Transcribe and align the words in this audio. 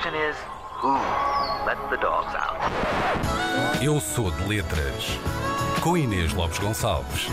question 0.00 0.14
is, 0.14 0.36
who 0.80 0.94
let 1.66 1.76
the 1.90 1.96
dogs 1.96 2.34
out? 2.34 2.56
Eu 3.82 4.00
sou 4.00 4.30
de 4.30 4.48
letras. 4.48 5.18
Com 5.82 5.96
Inês 5.96 6.32
Lopes 6.32 6.58
Gonçalves. 6.58 7.28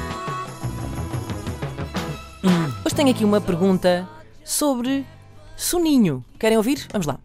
Hoje 2.86 2.96
tenho 2.96 3.10
aqui 3.10 3.24
uma 3.24 3.40
pergunta 3.40 4.08
sobre 4.44 5.06
soninho. 5.56 6.24
Querem 6.38 6.58
ouvir? 6.58 6.86
Vamos 6.92 7.08
lá. 7.08 7.18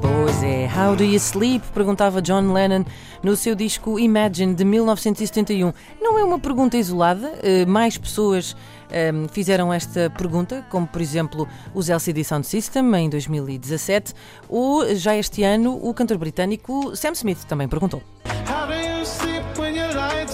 Pois 0.00 0.42
é, 0.42 0.68
How 0.68 0.96
Do 0.96 1.04
You 1.04 1.16
Sleep? 1.16 1.64
Perguntava 1.72 2.20
John 2.20 2.52
Lennon 2.52 2.84
no 3.22 3.36
seu 3.36 3.54
disco 3.54 3.98
Imagine 3.98 4.54
de 4.54 4.64
1971. 4.64 5.72
Não 6.00 6.18
é 6.18 6.24
uma 6.24 6.38
pergunta 6.38 6.76
isolada, 6.76 7.34
eh, 7.42 7.64
mais 7.66 7.96
pessoas 7.96 8.56
eh, 8.90 9.12
fizeram 9.30 9.72
esta 9.72 10.10
pergunta, 10.10 10.64
como 10.70 10.86
por 10.86 11.00
exemplo 11.00 11.48
os 11.74 11.88
LCD 11.88 12.24
Sound 12.24 12.46
System 12.46 12.94
em 12.96 13.08
2017, 13.08 14.14
ou 14.48 14.94
já 14.94 15.16
este 15.16 15.42
ano 15.42 15.78
o 15.82 15.92
cantor 15.92 16.18
britânico 16.18 16.96
Sam 16.96 17.12
Smith 17.12 17.44
também 17.44 17.68
perguntou. 17.68 18.02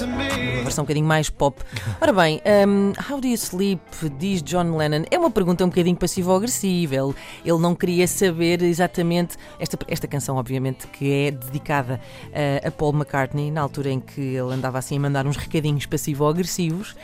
Uma 0.04 0.62
versão 0.62 0.82
um 0.82 0.86
bocadinho 0.86 1.06
mais 1.06 1.28
pop. 1.28 1.60
Ora 2.00 2.12
bem, 2.12 2.41
um, 2.66 2.92
How 3.10 3.20
do 3.20 3.27
you 3.27 3.34
sleep? 3.34 3.80
Diz 4.18 4.42
John 4.42 4.77
Lennon. 4.77 5.04
É 5.10 5.18
uma 5.18 5.30
pergunta 5.30 5.64
um 5.64 5.68
bocadinho 5.68 5.96
passivo-agressiva. 5.96 6.95
Ele, 6.95 7.14
ele 7.45 7.58
não 7.58 7.74
queria 7.74 8.06
saber 8.06 8.62
exatamente. 8.62 9.36
Esta, 9.58 9.78
esta 9.88 10.06
canção, 10.08 10.36
obviamente, 10.36 10.86
que 10.86 11.12
é 11.12 11.30
dedicada 11.30 12.00
uh, 12.28 12.68
a 12.68 12.70
Paul 12.70 12.94
McCartney, 12.94 13.50
na 13.50 13.60
altura 13.60 13.91
em 13.91 14.00
que 14.00 14.20
ele 14.20 14.52
andava 14.55 14.78
assim 14.78 14.96
a 14.96 15.00
mandar 15.00 15.27
uns 15.27 15.36
recadinhos 15.36 15.86
passivo-agressivos, 15.86 16.92
uh, 16.92 16.96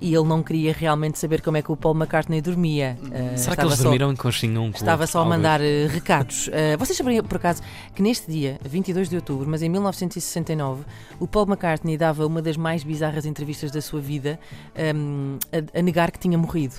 e 0.00 0.14
ele 0.14 0.24
não 0.26 0.42
queria 0.42 0.72
realmente 0.72 1.18
saber 1.18 1.42
como 1.42 1.56
é 1.56 1.62
que 1.62 1.70
o 1.70 1.76
Paul 1.76 1.94
McCartney 1.94 2.40
dormia. 2.40 2.96
Uh, 3.02 3.36
Será 3.38 3.56
que 3.56 3.62
eles 3.62 3.74
só- 3.74 3.82
dormiram 3.82 4.10
em 4.12 4.16
conchinha 4.16 4.60
um 4.60 4.70
Estava 4.70 5.06
só 5.06 5.20
a 5.20 5.24
mandar 5.24 5.60
eh, 5.60 5.86
recados. 5.86 6.48
Eh, 6.52 6.76
vocês 6.76 6.96
sabiam, 6.96 7.24
por 7.24 7.36
acaso, 7.36 7.62
que 7.94 8.00
neste 8.02 8.30
dia, 8.30 8.58
22 8.64 9.08
de 9.08 9.16
outubro, 9.16 9.46
mas 9.48 9.62
em 9.62 9.68
1969, 9.68 10.84
o 11.18 11.26
Paul 11.26 11.46
McCartney 11.46 11.97
dava 11.98 12.24
uma 12.26 12.40
das 12.40 12.56
mais 12.56 12.82
bizarras 12.84 13.26
entrevistas 13.26 13.70
da 13.70 13.82
sua 13.82 14.00
vida 14.00 14.38
ehm, 14.74 15.36
a, 15.74 15.78
a 15.78 15.82
negar 15.82 16.10
que 16.10 16.18
tinha 16.18 16.38
morrido. 16.38 16.76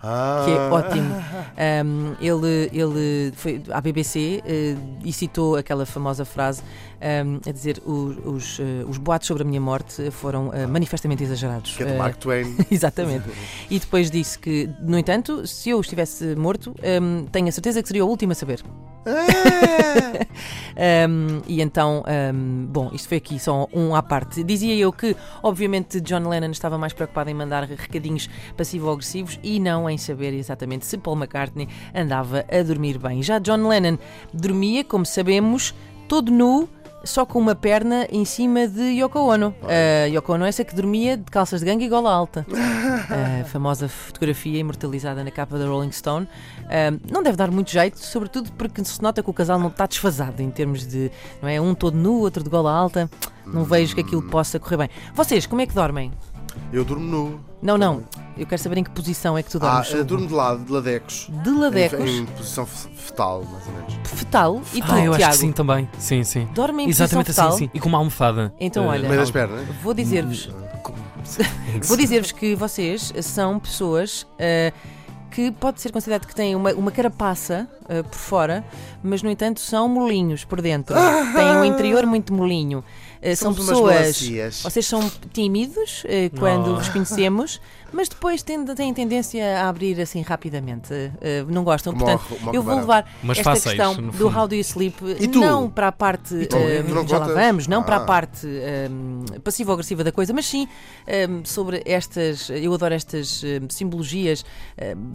Ah, 0.00 0.42
Que 0.44 0.52
é 0.52 0.60
ótimo. 0.70 1.12
Ehm, 1.56 2.14
ele, 2.20 2.70
ele 2.72 3.32
foi 3.34 3.60
à 3.70 3.80
BBC 3.80 4.40
eh, 4.46 4.76
e 5.04 5.12
citou 5.12 5.56
aquela 5.56 5.84
famosa 5.84 6.24
frase 6.24 6.62
ehm, 7.00 7.40
a 7.44 7.50
dizer: 7.50 7.82
"O- 7.84 8.14
os, 8.36 8.60
eh, 8.60 8.84
os 8.88 8.96
boatos 8.96 9.26
sobre 9.26 9.42
a 9.42 9.46
minha 9.46 9.60
morte 9.60 10.08
foram 10.12 10.52
eh, 10.54 10.68
manifestamente 10.68 11.24
exagerados. 11.24 11.76
Que 11.76 11.82
é 11.82 11.86
de 11.86 11.98
Mark 11.98 12.16
Twain. 12.18 12.56
Exatamente. 12.70 13.24
E 13.68 13.80
depois 13.80 14.08
disse 14.08 14.38
que, 14.38 14.70
no 14.82 14.96
entanto, 14.96 15.44
se 15.48 15.70
eu 15.70 15.80
estivesse 15.80 16.36
morto, 16.36 16.72
hum, 17.02 17.26
tenho 17.32 17.48
a 17.48 17.52
certeza 17.52 17.82
que 17.82 17.88
seria 17.88 18.04
o 18.04 18.08
último 18.08 18.30
a 18.30 18.34
saber. 18.36 18.62
Hum, 20.78 21.42
e 21.48 21.60
então, 21.60 22.04
hum, 22.32 22.66
bom, 22.70 22.90
isto 22.92 23.08
foi 23.08 23.16
aqui 23.16 23.36
só 23.40 23.66
um 23.72 23.96
à 23.96 24.02
parte. 24.02 24.44
Dizia 24.44 24.76
eu 24.76 24.92
que, 24.92 25.16
obviamente, 25.42 26.00
John 26.00 26.28
Lennon 26.28 26.52
estava 26.52 26.78
mais 26.78 26.92
preocupado 26.92 27.28
em 27.28 27.34
mandar 27.34 27.64
recadinhos 27.64 28.30
passivo-agressivos 28.56 29.40
e 29.42 29.58
não 29.58 29.90
em 29.90 29.98
saber 29.98 30.32
exatamente 30.34 30.86
se 30.86 30.96
Paul 30.96 31.16
McCartney 31.16 31.68
andava 31.92 32.44
a 32.48 32.62
dormir 32.62 32.96
bem. 32.96 33.24
Já 33.24 33.40
John 33.40 33.66
Lennon 33.66 33.98
dormia, 34.32 34.84
como 34.84 35.04
sabemos, 35.04 35.74
todo 36.06 36.30
nu. 36.30 36.68
Só 37.04 37.24
com 37.24 37.38
uma 37.38 37.54
perna 37.54 38.06
em 38.10 38.24
cima 38.24 38.66
de 38.66 38.80
Yoko 38.80 39.20
Ono. 39.20 39.54
Uh, 39.62 40.08
Yoko 40.08 40.32
Ono 40.32 40.44
é 40.44 40.48
essa 40.48 40.64
que 40.64 40.74
dormia 40.74 41.16
de 41.16 41.24
calças 41.24 41.60
de 41.60 41.66
gangue 41.66 41.84
e 41.84 41.88
gola 41.88 42.12
alta. 42.12 42.44
A 43.40 43.44
famosa 43.44 43.88
fotografia 43.88 44.58
imortalizada 44.58 45.22
na 45.22 45.30
capa 45.30 45.58
da 45.58 45.66
Rolling 45.66 45.92
Stone. 45.92 46.28
Um, 46.64 47.12
não 47.12 47.22
deve 47.22 47.36
dar 47.36 47.50
muito 47.50 47.70
jeito, 47.70 47.98
sobretudo 47.98 48.50
porque 48.52 48.84
se 48.84 49.00
nota 49.00 49.22
que 49.22 49.30
o 49.30 49.32
casal 49.32 49.58
não 49.58 49.68
está 49.68 49.86
desfasado 49.86 50.42
em 50.42 50.50
termos 50.50 50.86
de. 50.86 51.10
Não 51.40 51.48
é? 51.48 51.60
Um 51.60 51.74
todo 51.74 51.96
nu, 51.96 52.20
outro 52.20 52.42
de 52.42 52.50
gola 52.50 52.72
alta. 52.72 53.08
Não 53.46 53.64
vejo 53.64 53.94
que 53.94 54.00
aquilo 54.02 54.22
possa 54.22 54.58
correr 54.58 54.76
bem. 54.76 54.90
Vocês, 55.14 55.46
como 55.46 55.60
é 55.62 55.66
que 55.66 55.74
dormem? 55.74 56.12
Eu 56.72 56.84
durmo 56.84 57.04
nu. 57.04 57.47
Não, 57.60 57.76
não. 57.76 58.02
Eu 58.36 58.46
quero 58.46 58.62
saber 58.62 58.78
em 58.78 58.84
que 58.84 58.90
posição 58.90 59.36
é 59.36 59.42
que 59.42 59.50
tu 59.50 59.58
Ah, 59.60 59.72
dormes. 59.80 59.92
eu 59.92 60.04
durmo 60.04 60.26
de 60.28 60.32
lado, 60.32 60.64
de 60.64 60.70
ladecos. 60.72 61.28
De 61.42 61.50
ladecos, 61.50 61.98
Em, 62.08 62.18
em 62.18 62.26
posição 62.26 62.64
fe- 62.64 62.88
fetal, 62.94 63.42
mais 63.50 63.66
ou 63.66 63.72
menos. 63.72 63.94
fetal 64.04 64.62
e 64.72 64.80
tu, 64.80 64.92
Ah, 64.92 65.00
eu 65.04 65.10
acho 65.10 65.18
Tiago. 65.18 65.32
que 65.34 65.38
sim 65.40 65.52
também. 65.52 65.88
Sim, 65.98 66.22
sim. 66.22 66.48
Dorme 66.54 66.84
em 66.84 66.88
Exatamente 66.88 67.26
posição 67.26 67.44
fetal. 67.46 67.56
assim, 67.56 67.64
sim. 67.66 67.70
E 67.74 67.80
com 67.80 67.88
uma 67.88 67.98
almofada. 67.98 68.54
Então, 68.60 68.84
Eh, 68.84 68.88
olha. 68.88 69.02
No 69.02 69.08
meio 69.08 69.20
das 69.20 69.30
pernas. 69.32 69.66
Vou 69.82 69.92
dizer-vos. 69.92 70.48
Sim. 71.24 71.42
Vou 71.82 71.96
dizer-vos 71.96 72.30
que 72.32 72.54
vocês 72.54 73.12
são 73.22 73.58
pessoas 73.58 74.24
ah, 74.38 74.72
que 75.30 75.50
pode 75.50 75.80
ser 75.80 75.90
considerado 75.92 76.26
que 76.26 76.34
têm 76.34 76.54
uma, 76.54 76.72
uma 76.72 76.92
carapaça 76.92 77.68
ah, 77.88 78.04
por 78.04 78.16
fora, 78.18 78.64
mas 79.02 79.20
no 79.20 79.28
entanto 79.30 79.58
são 79.60 79.88
molinhos 79.88 80.44
por 80.44 80.62
dentro. 80.62 80.94
têm 81.34 81.56
um 81.56 81.64
interior 81.64 82.06
muito 82.06 82.32
molinho. 82.32 82.84
Ah, 83.22 83.36
são 83.36 83.52
pessoas. 83.54 84.22
Vocês 84.62 84.86
são 84.86 85.10
tímidos 85.32 86.04
ah, 86.06 86.38
quando 86.38 86.72
Oh. 86.72 86.76
vos 86.76 86.88
conhecemos, 86.88 87.60
mas 87.92 88.08
depois 88.08 88.42
têm, 88.42 88.64
têm 88.64 88.92
tendência 88.94 89.60
a 89.62 89.68
abrir 89.68 90.00
assim 90.00 90.22
rapidamente. 90.22 90.92
Ah, 90.92 91.44
não 91.48 91.64
gostam. 91.64 91.92
Como 91.92 92.04
Portanto, 92.04 92.46
ao 92.46 92.54
eu 92.54 92.62
vou 92.62 92.76
levar 92.76 93.10
Mas 93.22 93.38
esta 93.38 93.52
questão 93.52 93.94
no 93.94 94.12
do 94.12 94.18
fundo. 94.18 94.38
How 94.38 94.48
Do 94.48 94.54
You 94.54 94.60
Sleep 94.60 94.96
não 95.34 95.70
para 95.70 95.88
a 95.88 95.92
parte. 95.92 96.34
ah, 96.34 96.82
não 96.92 97.06
já 97.06 97.18
lá 97.18 97.26
vamos, 97.28 97.66
não 97.66 97.82
para 97.82 97.96
a 97.96 98.02
Ah. 98.02 98.04
parte 98.04 98.46
um, 98.46 99.24
passivo-agressiva 99.42 100.02
da 100.04 100.12
coisa, 100.12 100.32
mas 100.32 100.46
sim 100.46 100.68
um, 101.30 101.44
sobre 101.44 101.82
estas. 101.84 102.50
Eu 102.50 102.72
adoro 102.74 102.94
estas 102.94 103.42
um, 103.42 103.68
simbologias 103.70 104.44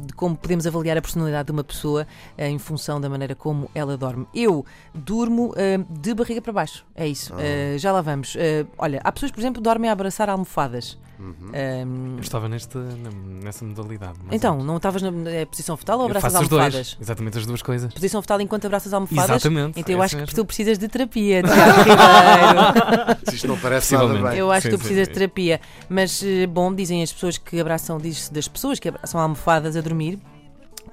de 0.05 0.13
como 0.13 0.35
podemos 0.35 0.66
avaliar 0.67 0.97
a 0.97 1.01
personalidade 1.01 1.45
de 1.47 1.51
uma 1.51 1.63
pessoa 1.63 2.07
uh, 2.38 2.41
em 2.44 2.57
função 2.57 3.00
da 3.00 3.09
maneira 3.09 3.35
como 3.35 3.69
ela 3.73 3.95
dorme. 3.97 4.28
Eu 4.34 4.66
durmo 4.94 5.53
de 5.90 6.13
barriga 6.13 6.41
para 6.41 6.53
baixo, 6.53 6.85
é 6.95 7.07
isso. 7.07 7.34
Uh, 7.34 7.78
já 7.78 7.91
lá 7.91 8.01
vamos. 8.01 8.35
Uh, 8.35 8.67
olha, 8.78 9.00
há 9.03 9.11
pessoas, 9.11 9.31
por 9.31 9.40
exemplo, 9.40 9.61
que 9.61 9.63
dormem 9.63 9.90
a 9.90 9.94
abraçar 9.94 10.29
almofadas. 10.29 10.97
Um, 11.19 12.16
Eu 12.17 12.22
estava 12.22 12.50
neste, 12.50 12.62
nessa 13.44 13.63
modalidade. 13.66 14.18
então, 14.31 14.63
não 14.63 14.78
estavas 14.78 15.01
na, 15.01 15.12
na 15.12 15.46
posição 15.46 15.75
fetal 15.78 16.00
ou 16.00 16.06
abraças 16.06 16.35
almofadas? 16.35 16.74
dois. 16.74 16.97
Exatamente 17.00 17.38
as 17.38 17.46
duas 17.46 17.62
coisas. 17.62 17.94
Posição 17.94 18.22
fetal 18.22 18.41
enquanto 18.41 18.66
abraças 18.66 18.94
almofadas? 18.94 19.29
Exatamente, 19.44 19.79
Então 19.79 19.94
eu 19.96 20.01
é 20.01 20.06
acho 20.06 20.16
isso 20.16 20.25
que 20.25 20.31
mesmo. 20.31 20.44
tu 20.44 20.46
precisas 20.46 20.78
de 20.78 20.88
terapia, 20.88 21.41
Tiago 21.44 21.79
Ribeiro. 21.79 23.18
Se 23.29 23.35
isto 23.35 23.47
não 23.47 23.57
parece 23.57 23.94
nada 23.96 24.13
bem. 24.29 24.38
Eu 24.38 24.52
acho 24.52 24.69
que 24.69 24.69
tu 24.69 24.78
Sim, 24.78 24.78
sim, 24.78 24.78
precisas 24.88 25.07
de 25.07 25.13
sim. 25.13 25.19
terapia. 25.19 25.62
Mas, 25.90 26.23
eh, 26.23 26.47
bom, 26.47 26.73
dizem 26.73 27.02
as 27.03 27.12
pessoas 27.12 27.38
que 27.38 27.59
abraçam, 27.59 27.97
diz 27.97 28.29
das 28.29 28.47
pessoas 28.47 28.79
que 28.79 28.90
abraçam 28.90 29.19
almofadas 29.19 29.75
a 29.75 29.81
dormir, 29.81 30.19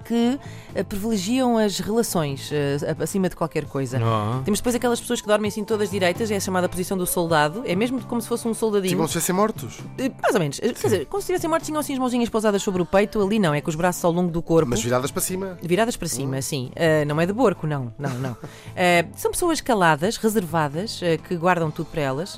que 0.05 0.39
eh, 0.75 0.83
privilegiam 0.83 1.57
as 1.59 1.79
relações 1.79 2.51
eh, 2.53 2.77
acima 3.01 3.29
de 3.29 3.37
qualquer 3.37 3.65
coisa. 3.65 3.99
Oh. 4.03 4.43
Temos 4.43 4.59
depois 4.61 4.75
aquelas 4.75 5.01
pessoas 5.01 5.21
que 5.21 5.27
dormem 5.27 5.49
assim 5.49 5.65
todas 5.65 5.91
direitas, 5.91 6.31
é 6.31 6.37
a 6.37 6.41
chamada 6.41 6.69
posição 6.69 6.97
do 6.99 7.07
soldado, 7.07 7.63
é 7.67 7.75
mesmo 7.77 8.01
como 8.03 8.21
se 8.21 8.29
fosse 8.29 8.47
um 8.49 8.55
soldadinho. 8.55 8.91
Ficam 8.93 9.07
se 9.07 9.15
fossem 9.15 9.35
mortos. 9.35 9.79
Eh, 9.99 10.11
Mais 10.23 10.35
ou 10.35 10.41
menos. 10.41 10.59
Eh, 10.63 10.73
Quer 10.73 10.87
dizer, 10.87 11.07
como 11.07 11.21
se 11.21 11.27
tivessem 11.27 11.49
mortos, 11.51 11.67
tinham 11.67 11.81
assim 11.81 11.93
as 11.93 11.99
mãozinhas 11.99 12.29
pousadas 12.29 12.63
sobre 12.63 12.83
o 12.83 12.87
peito, 12.87 13.23
ali 13.23 13.39
não, 13.39 13.53
é 13.55 13.61
com 13.61 13.69
os 13.71 13.77
braços 13.77 14.05
ao 14.05 14.13
longo 14.13 14.31
do 14.31 14.43
corpo. 14.43 14.69
Mas 14.71 14.83
viradas 14.83 15.11
para 15.11 15.23
cima. 15.23 15.59
Viradas 15.63 15.97
para 15.97 16.09
cima, 16.09 16.41
sim. 16.43 16.71
Ah, 16.77 17.05
não 17.05 17.21
é 17.21 17.27
de 17.27 17.33
borco, 17.33 17.67
não. 17.67 17.93
não, 17.99 18.11
não. 18.15 18.37
Ah, 18.77 19.05
são 19.17 19.31
pessoas 19.31 19.61
caladas, 19.61 20.17
reservadas, 20.17 21.01
ah, 21.03 21.17
que 21.27 21.37
guardam 21.37 21.71
tudo 21.71 21.87
para 21.91 22.01
elas 22.03 22.37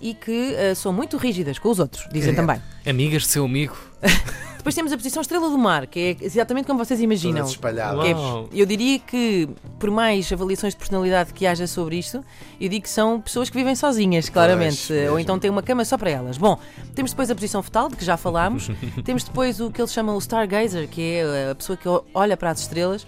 e 0.00 0.14
que 0.14 0.54
são 0.74 0.92
muito 0.92 1.16
rígidas 1.16 1.58
com 1.58 1.70
os 1.70 1.78
outros, 1.78 2.06
dizem 2.12 2.32
É. 2.32 2.36
também. 2.36 2.60
Amigas 2.86 3.22
de 3.22 3.28
seu 3.28 3.44
amigo. 3.44 3.76
Depois 4.66 4.74
temos 4.74 4.90
a 4.90 4.96
posição 4.96 5.20
estrela 5.20 5.48
do 5.48 5.56
mar, 5.56 5.86
que 5.86 6.00
é 6.00 6.24
exatamente 6.24 6.66
como 6.66 6.84
vocês 6.84 7.00
imaginam. 7.00 7.36
Todas 7.36 7.50
espalhadas. 7.52 8.02
Que 8.02 8.10
é- 8.10 8.14
Uau. 8.16 8.48
eu 8.52 8.66
diria 8.66 8.98
que, 8.98 9.48
por 9.78 9.92
mais 9.92 10.32
avaliações 10.32 10.72
de 10.72 10.78
personalidade 10.78 11.32
que 11.32 11.46
haja 11.46 11.68
sobre 11.68 11.96
isto, 11.96 12.24
eu 12.60 12.68
digo 12.68 12.82
que 12.82 12.90
são 12.90 13.20
pessoas 13.20 13.48
que 13.48 13.56
vivem 13.56 13.76
sozinhas, 13.76 14.28
claramente. 14.28 14.88
Pois, 14.88 15.10
ou 15.12 15.20
então 15.20 15.38
têm 15.38 15.52
uma 15.52 15.62
cama 15.62 15.84
só 15.84 15.96
para 15.96 16.10
elas. 16.10 16.36
Bom, 16.36 16.58
temos 16.96 17.12
depois 17.12 17.30
a 17.30 17.34
posição 17.36 17.62
fetal, 17.62 17.88
de 17.88 17.94
que 17.94 18.04
já 18.04 18.16
falámos. 18.16 18.68
temos 19.06 19.22
depois 19.22 19.60
o 19.60 19.70
que 19.70 19.80
eles 19.80 19.92
chamam 19.92 20.16
o 20.16 20.18
stargazer, 20.18 20.88
que 20.88 21.00
é 21.00 21.50
a 21.52 21.54
pessoa 21.54 21.76
que 21.76 21.86
olha 22.12 22.36
para 22.36 22.50
as 22.50 22.58
estrelas 22.58 23.06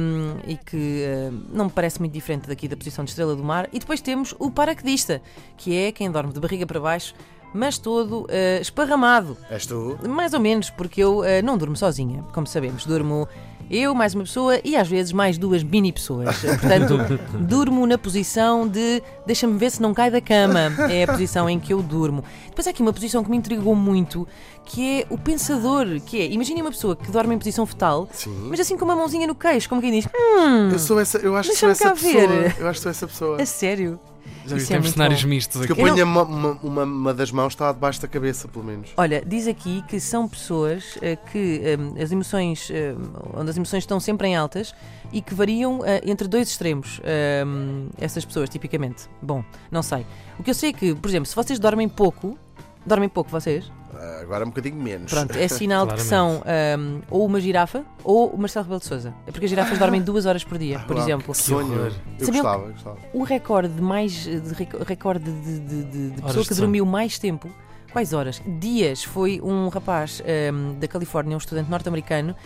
hum, 0.00 0.36
e 0.46 0.56
que 0.56 1.04
hum, 1.30 1.42
não 1.52 1.66
me 1.66 1.70
parece 1.70 2.00
muito 2.00 2.14
diferente 2.14 2.48
daqui 2.48 2.66
da 2.68 2.74
posição 2.74 3.04
de 3.04 3.10
estrela 3.10 3.36
do 3.36 3.44
mar. 3.44 3.68
E 3.70 3.78
depois 3.78 4.00
temos 4.00 4.34
o 4.38 4.50
paraquedista, 4.50 5.20
que 5.58 5.76
é 5.76 5.92
quem 5.92 6.10
dorme 6.10 6.32
de 6.32 6.40
barriga 6.40 6.64
para 6.64 6.80
baixo, 6.80 7.14
mas 7.54 7.78
todo 7.78 8.26
eh, 8.28 8.58
esparramado. 8.60 9.36
És 9.50 9.66
tu? 9.66 9.98
Mais 10.08 10.32
ou 10.34 10.40
menos, 10.40 10.70
porque 10.70 11.02
eu 11.02 11.24
eh, 11.24 11.42
não 11.42 11.56
durmo 11.56 11.76
sozinha, 11.76 12.24
como 12.32 12.46
sabemos. 12.46 12.84
Durmo 12.86 13.28
eu, 13.68 13.94
mais 13.96 14.14
uma 14.14 14.22
pessoa 14.22 14.60
e 14.62 14.76
às 14.76 14.86
vezes 14.86 15.12
mais 15.12 15.36
duas 15.38 15.62
mini 15.64 15.92
pessoas. 15.92 16.38
Portanto, 16.60 16.98
durmo 17.40 17.84
na 17.86 17.98
posição 17.98 18.66
de 18.68 19.02
deixa-me 19.26 19.58
ver 19.58 19.70
se 19.72 19.82
não 19.82 19.92
cai 19.92 20.10
da 20.10 20.20
cama. 20.20 20.72
É 20.88 21.02
a 21.02 21.06
posição 21.08 21.50
em 21.50 21.58
que 21.58 21.72
eu 21.72 21.82
durmo. 21.82 22.22
Depois 22.48 22.66
há 22.66 22.70
aqui 22.70 22.80
uma 22.82 22.92
posição 22.92 23.24
que 23.24 23.30
me 23.30 23.36
intrigou 23.36 23.74
muito, 23.74 24.26
que 24.64 25.00
é 25.00 25.06
o 25.10 25.18
pensador. 25.18 25.86
Que 26.06 26.20
é, 26.20 26.26
imagine 26.26 26.60
uma 26.62 26.70
pessoa 26.70 26.94
que 26.94 27.10
dorme 27.10 27.34
em 27.34 27.38
posição 27.38 27.66
fetal, 27.66 28.08
Sim. 28.12 28.46
mas 28.48 28.60
assim 28.60 28.76
com 28.76 28.84
uma 28.84 28.94
mãozinha 28.94 29.26
no 29.26 29.34
queixo, 29.34 29.68
como 29.68 29.80
quem 29.80 29.90
diz: 29.90 30.06
Hum, 30.14 30.70
Eu 30.70 30.78
sou 30.78 31.00
essa, 31.00 31.18
eu 31.18 31.34
acho 31.34 31.50
que 31.50 31.56
sou 31.56 31.68
essa 31.70 31.90
pessoa. 31.90 32.12
ver. 32.12 32.56
Eu 32.60 32.68
acho 32.68 32.78
que 32.78 32.82
sou 32.82 32.90
essa 32.90 33.06
pessoa. 33.08 33.42
a 33.42 33.46
sério. 33.46 33.98
Já 34.46 34.56
Isso 34.56 34.72
é 34.72 34.78
muito 34.78 34.92
cenários 34.92 35.22
bom. 35.22 35.28
mistos 35.28 35.66
Que 35.66 35.72
aqui. 35.72 35.80
eu 35.82 35.88
ponha 35.88 36.04
uma, 36.04 36.22
uma, 36.22 36.50
uma, 36.62 36.82
uma 36.84 37.14
das 37.14 37.30
mãos 37.32 37.52
está 37.52 37.72
debaixo 37.72 38.00
da 38.00 38.08
cabeça, 38.08 38.46
pelo 38.48 38.64
menos. 38.64 38.90
Olha, 38.96 39.22
diz 39.26 39.46
aqui 39.48 39.82
que 39.88 39.98
são 39.98 40.28
pessoas 40.28 40.98
eh, 41.02 41.16
que 41.16 41.60
eh, 41.64 42.02
as 42.02 42.12
emoções, 42.12 42.70
eh, 42.70 42.94
onde 43.34 43.50
as 43.50 43.56
emoções 43.56 43.82
estão 43.82 43.98
sempre 43.98 44.28
em 44.28 44.36
altas 44.36 44.74
e 45.12 45.20
que 45.20 45.34
variam 45.34 45.84
eh, 45.84 46.00
entre 46.04 46.28
dois 46.28 46.48
extremos. 46.48 47.00
essas 47.98 48.24
pessoas, 48.24 48.48
tipicamente. 48.48 49.04
Bom, 49.22 49.44
não 49.70 49.82
sei. 49.82 50.06
O 50.38 50.42
que 50.42 50.50
eu 50.50 50.54
sei 50.54 50.70
é 50.70 50.72
que, 50.72 50.94
por 50.94 51.08
exemplo, 51.08 51.26
se 51.26 51.34
vocês 51.34 51.58
dormem 51.58 51.88
pouco, 51.88 52.38
dormem 52.86 53.08
pouco 53.08 53.30
vocês, 53.30 53.70
Ah, 53.98 54.18
Agora 54.20 54.44
um 54.44 54.48
bocadinho 54.48 54.76
menos. 54.76 55.10
pronto, 55.10 55.34
é 55.38 55.48
sinal 55.48 55.86
de 55.86 55.94
que 55.94 56.02
são 56.02 56.42
ou 57.10 57.24
uma 57.24 57.40
girafa 57.40 57.82
ou 58.04 58.28
o 58.28 58.38
Marcelo 58.38 58.64
Rebelo 58.64 58.80
de 58.80 58.86
Souza. 58.86 59.14
É 59.26 59.30
porque 59.30 59.46
as 59.46 59.50
girafas 59.50 59.78
dormem 59.78 60.02
duas 60.02 60.26
horas 60.26 60.44
por 60.44 60.58
dia, 60.58 60.78
por 60.80 60.96
Uau, 60.96 61.04
exemplo. 61.04 61.32
Que 61.34 61.42
sonho. 61.42 61.72
horror. 61.72 61.92
Eu 62.18 62.26
Sabiam 62.26 62.44
gostava, 62.44 62.70
gostava. 62.72 62.96
O 63.14 63.22
recorde 63.22 63.68
de 63.74 63.80
mais 63.80 64.12
de 64.12 64.52
rec- 64.54 64.74
recorde 64.86 65.24
de, 65.30 65.58
de, 65.60 65.84
de- 65.84 66.10
de 66.10 66.14
pessoa 66.16 66.30
Horas 66.32 66.42
que 66.42 66.48
de 66.50 66.54
sono. 66.56 66.60
dormiu 66.66 66.84
mais 66.84 67.18
tempo. 67.18 67.48
Quais 67.92 68.12
horas? 68.12 68.42
Dias. 68.60 69.02
Foi 69.02 69.40
um 69.42 69.68
rapaz 69.68 70.22
da 70.78 70.86
Califórnia, 70.88 71.34
um 71.34 71.38
estudante 71.38 71.70
norte-americano, 71.70 72.36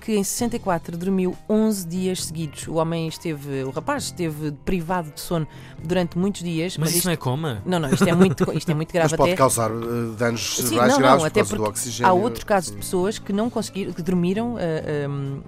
que 0.00 0.16
em 0.16 0.24
64 0.24 0.96
dormiu 0.96 1.36
11 1.48 1.86
dias 1.86 2.24
seguidos. 2.24 2.66
O 2.66 2.74
homem 2.74 3.06
esteve, 3.06 3.62
o 3.62 3.70
rapaz 3.70 4.04
esteve 4.04 4.50
privado 4.64 5.12
de 5.12 5.20
sono 5.20 5.46
durante 5.82 6.18
muitos 6.18 6.42
dias. 6.42 6.76
Mas 6.76 6.90
isso 6.90 6.98
isto, 6.98 7.06
não 7.06 7.12
é 7.12 7.16
coma? 7.16 7.62
não, 7.64 7.78
não, 7.78 7.88
isto 7.88 8.08
é 8.08 8.14
muito, 8.14 8.52
isto 8.52 8.70
é 8.70 8.74
muito 8.74 8.90
grave 8.92 9.10
Mas 9.10 9.16
pode 9.16 9.30
até. 9.30 9.38
causar 9.38 9.70
eh, 9.70 10.16
danos 10.18 10.56
Sim, 10.56 10.62
cerebrais 10.62 10.92
não, 10.92 11.00
não, 11.00 11.06
graves 11.06 11.24
até 11.24 11.42
por 11.42 11.48
causa 11.50 11.56
do 11.62 11.68
oxigênio. 11.68 12.10
Há 12.10 12.14
outros 12.14 12.44
casos 12.44 12.70
de 12.72 12.76
pessoas 12.76 13.18
que 13.18 13.32
não 13.32 13.48
conseguiram, 13.48 13.92
que 13.92 14.02
dormiram, 14.02 14.56
ah, 14.56 15.08
hum, 15.08 15.40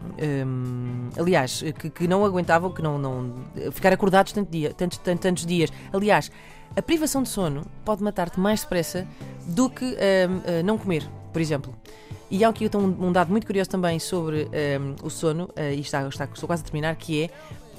hum, 0.46 1.08
aliás, 1.18 1.64
que, 1.78 1.90
que 1.90 2.06
não 2.06 2.24
aguentavam, 2.24 2.70
que 2.70 2.82
não, 2.82 2.98
não 2.98 3.34
ficar 3.72 3.92
acordados 3.92 4.32
tanto 4.32 4.50
dia, 4.50 4.72
tantos, 4.72 4.98
tantos, 4.98 5.22
tantos 5.22 5.46
dias. 5.46 5.72
Aliás, 5.92 6.30
a 6.76 6.82
privação 6.82 7.22
de 7.22 7.28
sono 7.28 7.66
pode 7.84 8.02
matar-te 8.02 8.38
mais 8.38 8.60
depressa 8.60 9.06
do 9.46 9.68
que 9.68 9.96
ah, 9.96 10.62
não 10.62 10.78
comer, 10.78 11.08
por 11.32 11.42
exemplo. 11.42 11.74
E 12.34 12.42
há 12.42 12.48
aqui 12.48 12.68
um, 12.74 13.06
um 13.06 13.12
dado 13.12 13.30
muito 13.30 13.46
curioso 13.46 13.70
também 13.70 14.00
sobre 14.00 14.48
hum, 14.80 14.96
o 15.04 15.08
sono, 15.08 15.48
ah, 15.54 15.70
e 15.70 15.78
está, 15.78 16.04
está, 16.08 16.24
estou 16.24 16.48
quase 16.48 16.62
a 16.62 16.64
terminar, 16.64 16.96
que 16.96 17.22
é 17.22 17.30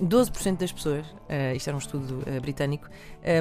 12% 0.02 0.58
das 0.60 0.72
pessoas, 0.72 1.06
ah, 1.28 1.54
isto 1.54 1.68
era 1.68 1.76
um 1.76 1.80
estudo 1.80 2.24
ah, 2.26 2.40
britânico, 2.40 2.88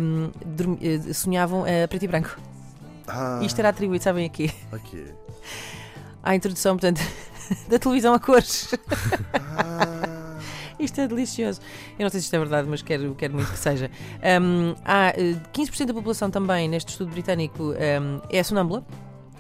hum, 0.02 0.32
dormi- 0.44 0.80
ah, 0.82 1.14
sonhavam 1.14 1.62
a 1.62 1.86
preto 1.86 2.02
e 2.02 2.08
branco. 2.08 2.36
Ah, 3.06 3.38
Isto 3.44 3.60
era 3.60 3.68
atribuído, 3.68 4.02
sabem 4.02 4.26
a 4.26 4.28
quê? 4.28 4.50
aqui. 4.72 5.04
à 6.20 6.34
introdução, 6.34 6.76
portanto, 6.76 7.00
da 7.70 7.78
televisão 7.78 8.12
a 8.12 8.18
cores. 8.18 8.74
Ah, 9.34 10.36
Isto 10.80 11.00
é 11.00 11.06
delicioso. 11.06 11.60
Eu 11.96 12.02
não 12.02 12.10
sei 12.10 12.18
se 12.18 12.24
isto 12.26 12.34
é 12.34 12.38
verdade, 12.40 12.66
mas 12.68 12.82
quero, 12.82 13.14
quero 13.14 13.34
muito 13.34 13.52
que 13.52 13.58
seja. 13.58 13.88
Um, 14.42 14.74
há 14.84 15.10
eh, 15.10 15.36
15% 15.52 15.86
da 15.86 15.94
população 15.94 16.28
também, 16.28 16.66
neste 16.68 16.88
estudo 16.90 17.12
britânico, 17.12 17.62
um, 17.72 18.20
é 18.28 18.42
sonâmbula. 18.42 18.84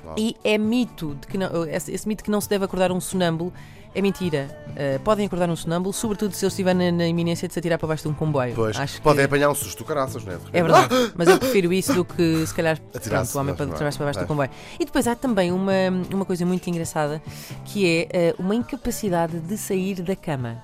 Uau. 0.04 0.14
E 0.18 0.36
é 0.44 0.58
mito, 0.58 1.16
de 1.20 1.26
que 1.26 1.38
não, 1.38 1.64
esse, 1.66 1.92
esse 1.92 2.06
mito 2.06 2.22
que 2.22 2.30
não 2.30 2.40
se 2.40 2.48
deve 2.48 2.64
acordar 2.64 2.92
um 2.92 3.00
sonâmbulo 3.00 3.52
é 3.94 4.02
mentira. 4.02 4.48
Uh, 4.70 4.98
podem 5.00 5.24
acordar 5.24 5.48
um 5.48 5.54
sonâmbulo, 5.54 5.92
sobretudo 5.92 6.32
se 6.32 6.44
ele 6.44 6.48
estiver 6.48 6.74
na, 6.74 6.90
na 6.90 7.06
iminência 7.06 7.46
de 7.46 7.54
se 7.54 7.60
atirar 7.60 7.78
para 7.78 7.86
baixo 7.86 8.02
de 8.02 8.08
um 8.08 8.14
comboio. 8.14 8.52
pois, 8.54 8.76
Acho 8.76 9.00
podem 9.00 9.20
que 9.20 9.26
apanhar 9.26 9.48
um 9.48 9.54
susto 9.54 9.84
caraças, 9.84 10.24
não 10.24 10.32
é? 10.32 10.38
É 10.52 10.62
verdade, 10.62 11.12
mas 11.16 11.28
eu 11.28 11.38
prefiro 11.38 11.72
isso 11.72 11.94
do 11.94 12.04
que 12.04 12.44
se 12.44 12.52
calhar 12.52 12.78
pronto, 12.90 13.34
o 13.34 13.38
homem 13.38 13.54
para 13.54 13.66
para 13.66 13.66
baixo, 13.66 13.74
atirar-se 13.76 13.98
para 13.98 14.04
baixo 14.06 14.18
do 14.18 14.24
é. 14.24 14.26
comboio. 14.26 14.50
E 14.80 14.84
depois 14.84 15.06
há 15.06 15.14
também 15.14 15.52
uma, 15.52 15.72
uma 16.12 16.24
coisa 16.24 16.44
muito 16.44 16.68
engraçada 16.68 17.22
que 17.64 17.86
é 17.86 18.08
eh, 18.12 18.34
uma 18.38 18.54
incapacidade 18.54 19.38
de 19.38 19.56
sair 19.56 20.02
da 20.02 20.16
cama. 20.16 20.60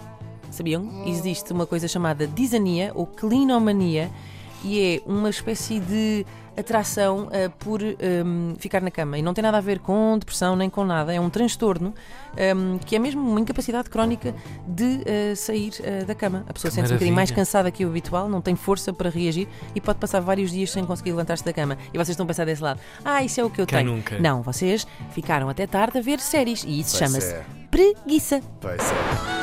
Sabiam? 0.51 1.05
Existe 1.07 1.53
uma 1.53 1.67
coisa 1.67 1.87
chamada 1.87 2.27
disania 2.27 2.91
ou 2.97 3.07
clinomania 3.07 4.11
e 4.65 4.81
é 4.97 5.03
uma 5.11 5.31
espécie 5.31 5.81
de 5.81 6.27
atração 6.57 7.29
eh, 7.33 7.49
por 7.49 7.81
ehm, 7.83 8.55
ficar 8.59 8.81
na 8.83 8.91
cama. 8.91 9.19
E 9.19 9.23
não 9.23 9.33
tem 9.33 9.43
nada 9.43 9.59
a 9.59 9.61
ver 9.61 9.79
com 9.79 10.19
depressão 10.19 10.55
nem 10.57 10.69
com 10.69 10.85
nada. 10.85 11.13
É 11.15 11.21
um 11.21 11.31
transtorno 11.31 11.95
ehm, 12.37 12.79
que 12.85 12.95
é 12.97 12.99
mesmo 12.99 13.21
uma 13.29 13.41
incapacidade 13.41 13.89
crónica 13.89 14.35
de 14.67 15.03
eh, 15.07 15.35
sair 15.35 15.73
eh, 15.83 16.05
da 16.05 16.15
cama. 16.15 16.45
A 16.49 16.53
pessoa 16.53 16.71
sente-se 16.71 16.93
um 16.93 16.97
bocadinho 16.97 17.17
mais 17.17 17.31
cansada 17.31 17.71
que 17.71 17.85
o 17.85 17.89
habitual, 17.89 18.29
não 18.29 18.41
tem 18.41 18.55
força 18.55 18.93
para 18.93 19.11
reagir 19.11 19.49
e 19.75 19.81
pode 19.81 19.99
passar 19.99 20.21
vários 20.21 20.51
dias 20.51 20.71
sem 20.71 20.85
conseguir 20.85 21.11
levantar-se 21.13 21.45
da 21.45 21.53
cama. 21.53 21.79
E 21.93 21.97
vocês 21.97 22.11
estão 22.11 22.25
a 22.25 22.27
pensar 22.27 22.45
desse 22.45 22.63
lado: 22.63 22.81
ah, 23.05 23.23
isso 23.25 23.41
é 23.41 23.45
o 23.45 23.51
que 23.51 23.61
eu 23.61 23.67
Quem 23.67 23.79
tenho. 23.79 23.97
nunca? 23.97 24.19
Não, 24.19 24.43
vocês 24.43 24.87
ficaram 25.11 25.49
até 25.49 25.67
tarde 25.67 25.99
a 25.99 26.03
ver 26.03 26.21
séries 26.21 26.65
e 26.65 26.81
isso 26.81 26.97
chama-se 26.97 27.33
é, 27.33 27.45
preguiça. 27.71 28.41
pois 28.61 28.81
é. 28.81 29.40